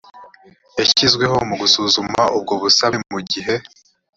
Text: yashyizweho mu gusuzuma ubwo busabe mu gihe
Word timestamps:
yashyizweho 0.77 1.35
mu 1.49 1.55
gusuzuma 1.61 2.21
ubwo 2.37 2.53
busabe 2.61 2.97
mu 3.11 3.19
gihe 3.31 3.55